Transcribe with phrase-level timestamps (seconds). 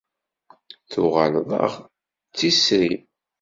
[0.91, 1.73] Tuɣaleḍ-aɣ
[2.31, 2.95] d tisri.